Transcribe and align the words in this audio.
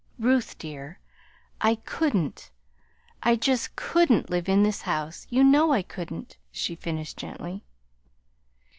"Ruth, 0.17 0.57
dear, 0.57 0.97
I 1.61 1.75
couldn't 1.75 2.49
I 3.21 3.35
just 3.35 3.75
couldn't 3.75 4.31
live 4.31 4.49
in 4.49 4.63
this 4.63 4.81
house. 4.81 5.27
You 5.29 5.43
know 5.43 5.73
I 5.73 5.83
couldn't," 5.83 6.37
she 6.51 6.73
finished 6.73 7.17
gently. 7.17 7.63